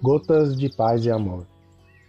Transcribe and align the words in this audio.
Gotas 0.00 0.56
de 0.56 0.68
Paz 0.68 1.04
e 1.04 1.10
Amor. 1.10 1.44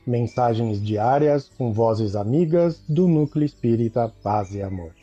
Mensagens 0.05 0.79
diárias 0.79 1.49
com 1.57 1.73
vozes 1.73 2.15
amigas 2.15 2.83
do 2.87 3.07
Núcleo 3.07 3.43
Espírita 3.43 4.13
Paz 4.21 4.53
e 4.53 4.61
Amor. 4.61 4.93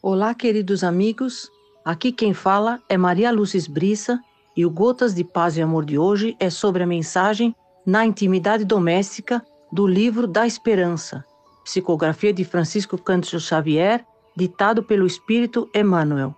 Olá, 0.00 0.32
queridos 0.36 0.84
amigos. 0.84 1.50
Aqui 1.84 2.12
quem 2.12 2.32
fala 2.32 2.80
é 2.88 2.96
Maria 2.96 3.32
Lúcia 3.32 3.60
Brissa 3.68 4.20
e 4.56 4.64
o 4.64 4.70
Gotas 4.70 5.12
de 5.16 5.24
Paz 5.24 5.56
e 5.56 5.62
Amor 5.62 5.84
de 5.84 5.98
hoje 5.98 6.36
é 6.38 6.48
sobre 6.48 6.84
a 6.84 6.86
mensagem 6.86 7.56
Na 7.84 8.06
Intimidade 8.06 8.64
Doméstica 8.64 9.44
do 9.72 9.86
livro 9.86 10.26
da 10.26 10.46
Esperança, 10.46 11.24
psicografia 11.64 12.30
de 12.30 12.44
Francisco 12.44 12.98
Cândido 12.98 13.40
Xavier, 13.40 14.04
ditado 14.36 14.82
pelo 14.82 15.06
Espírito 15.06 15.66
Emmanuel. 15.74 16.36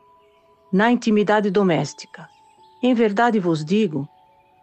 Na 0.72 0.92
intimidade 0.92 1.50
doméstica. 1.50 2.28
Em 2.80 2.94
verdade 2.94 3.40
vos 3.40 3.64
digo 3.64 4.08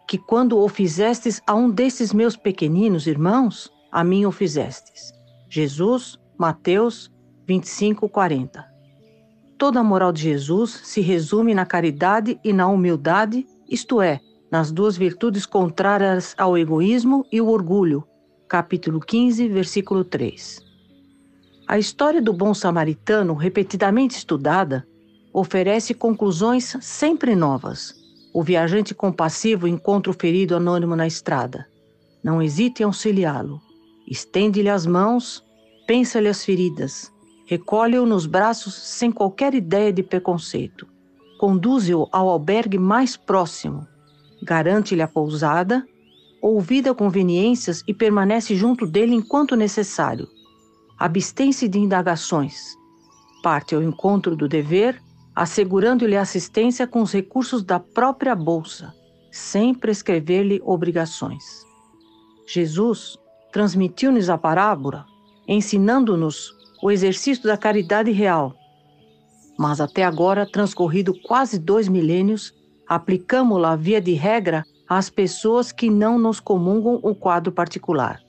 que 0.08 0.16
quando 0.16 0.58
o 0.58 0.66
fizestes 0.70 1.42
a 1.46 1.54
um 1.54 1.68
desses 1.70 2.14
meus 2.14 2.34
pequeninos 2.34 3.06
irmãos, 3.06 3.70
a 3.90 4.02
mim 4.02 4.24
o 4.24 4.32
fizestes. 4.32 5.12
Jesus, 5.50 6.18
Mateus 6.38 7.12
25, 7.46 8.08
40. 8.08 8.64
Toda 9.58 9.80
a 9.80 9.84
moral 9.84 10.12
de 10.12 10.22
Jesus 10.22 10.80
se 10.84 11.02
resume 11.02 11.52
na 11.52 11.66
caridade 11.66 12.40
e 12.42 12.54
na 12.54 12.68
humildade, 12.68 13.46
isto 13.68 14.00
é, 14.00 14.18
nas 14.50 14.72
duas 14.72 14.96
virtudes 14.96 15.44
contrárias 15.44 16.34
ao 16.38 16.56
egoísmo 16.56 17.26
e 17.30 17.40
o 17.40 17.48
orgulho, 17.48 18.06
capítulo 18.52 19.00
15, 19.00 19.48
versículo 19.48 20.04
3. 20.04 20.60
A 21.66 21.78
história 21.78 22.20
do 22.20 22.34
bom 22.34 22.52
samaritano, 22.52 23.32
repetidamente 23.32 24.18
estudada, 24.18 24.86
oferece 25.32 25.94
conclusões 25.94 26.76
sempre 26.82 27.34
novas. 27.34 27.94
O 28.30 28.42
viajante 28.42 28.94
compassivo 28.94 29.66
encontra 29.66 30.10
o 30.10 30.14
ferido 30.14 30.54
anônimo 30.54 30.94
na 30.94 31.06
estrada. 31.06 31.66
Não 32.22 32.42
hesite 32.42 32.82
em 32.82 32.84
auxiliá-lo. 32.84 33.58
Estende-lhe 34.06 34.68
as 34.68 34.84
mãos, 34.84 35.42
pensa-lhe 35.86 36.28
as 36.28 36.44
feridas, 36.44 37.10
recolhe-o 37.46 38.04
nos 38.04 38.26
braços 38.26 38.74
sem 38.74 39.10
qualquer 39.10 39.54
ideia 39.54 39.90
de 39.90 40.02
preconceito. 40.02 40.86
Conduze-o 41.38 42.06
ao 42.12 42.28
albergue 42.28 42.76
mais 42.76 43.16
próximo. 43.16 43.88
Garante-lhe 44.42 45.00
a 45.00 45.08
pousada 45.08 45.86
ouvida 46.42 46.92
conveniências 46.92 47.84
e 47.86 47.94
permanece 47.94 48.56
junto 48.56 48.84
dele 48.84 49.14
enquanto 49.14 49.54
necessário. 49.54 50.26
Abstém-se 50.98 51.68
de 51.68 51.78
indagações. 51.78 52.76
Parte 53.44 53.76
ao 53.76 53.82
encontro 53.82 54.34
do 54.34 54.48
dever, 54.48 55.00
assegurando-lhe 55.36 56.16
assistência 56.16 56.86
com 56.86 57.00
os 57.00 57.12
recursos 57.12 57.62
da 57.62 57.78
própria 57.78 58.34
bolsa, 58.34 58.92
sem 59.30 59.72
prescrever-lhe 59.72 60.60
obrigações. 60.64 61.64
Jesus 62.44 63.16
transmitiu-nos 63.52 64.28
a 64.28 64.36
parábola, 64.36 65.06
ensinando-nos 65.46 66.52
o 66.82 66.90
exercício 66.90 67.44
da 67.44 67.56
caridade 67.56 68.10
real. 68.10 68.54
Mas 69.56 69.80
até 69.80 70.04
agora, 70.04 70.50
transcorrido 70.50 71.14
quase 71.22 71.58
dois 71.58 71.88
milênios, 71.88 72.52
aplicamos-la 72.88 73.76
via 73.76 74.00
de 74.00 74.12
regra 74.14 74.64
às 74.88 75.08
pessoas 75.08 75.72
que 75.72 75.90
não 75.90 76.18
nos 76.18 76.40
comungam 76.40 77.00
o 77.02 77.14
quadro 77.14 77.52
particular. 77.52 78.20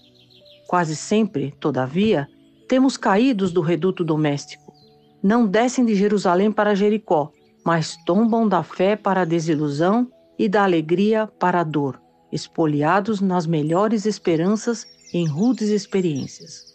Quase 0.68 0.96
sempre, 0.96 1.52
todavia, 1.60 2.28
temos 2.68 2.98
caídos 2.98 3.52
do 3.52 3.62
reduto 3.62 4.04
doméstico. 4.04 4.74
Não 5.22 5.46
descem 5.46 5.86
de 5.86 5.96
Jerusalém 5.96 6.52
para 6.52 6.76
Jericó, 6.76 7.32
mas 7.66 7.98
tombam 8.06 8.48
da 8.48 8.64
fé 8.64 8.96
para 8.96 9.22
a 9.22 9.26
desilusão 9.26 10.10
e 10.38 10.50
da 10.50 10.64
alegria 10.64 11.28
para 11.40 11.62
a 11.62 11.64
dor, 11.64 12.02
espoliados 12.32 13.22
nas 13.22 13.46
melhores 13.46 14.06
esperanças 14.06 14.86
em 15.14 15.28
rudes 15.28 15.70
experiências. 15.70 16.74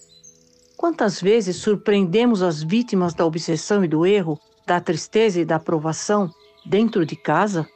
Quantas 0.77 1.21
vezes 1.21 1.57
surpreendemos 1.57 2.41
as 2.41 2.63
vítimas 2.63 3.13
da 3.13 3.27
obsessão 3.27 3.85
e 3.85 3.89
do 3.89 4.07
erro, 4.07 4.39
da 4.65 4.81
tristeza 4.81 5.41
e 5.41 5.45
da 5.45 5.59
provação 5.59 6.31
dentro 6.65 7.05
de 7.05 7.17
casa? 7.17 7.67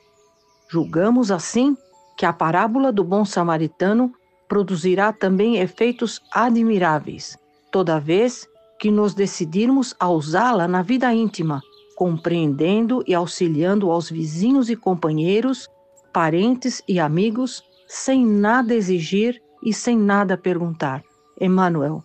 Julgamos 0.70 1.32
assim 1.32 1.76
que 2.22 2.26
a 2.26 2.32
parábola 2.32 2.92
do 2.92 3.02
bom 3.02 3.24
samaritano 3.24 4.12
produzirá 4.46 5.12
também 5.12 5.56
efeitos 5.56 6.22
admiráveis, 6.32 7.36
toda 7.68 7.98
vez 7.98 8.46
que 8.78 8.92
nos 8.92 9.12
decidirmos 9.12 9.92
a 9.98 10.08
usá-la 10.08 10.68
na 10.68 10.82
vida 10.82 11.12
íntima, 11.12 11.60
compreendendo 11.96 13.02
e 13.08 13.12
auxiliando 13.12 13.90
aos 13.90 14.08
vizinhos 14.08 14.70
e 14.70 14.76
companheiros, 14.76 15.68
parentes 16.12 16.80
e 16.86 17.00
amigos, 17.00 17.60
sem 17.88 18.24
nada 18.24 18.72
exigir 18.72 19.42
e 19.60 19.74
sem 19.74 19.98
nada 19.98 20.38
perguntar. 20.38 21.02
Emmanuel, 21.40 22.04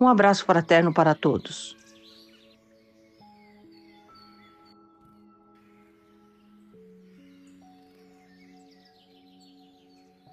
um 0.00 0.08
abraço 0.08 0.46
fraterno 0.46 0.94
para 0.94 1.14
todos. 1.14 1.77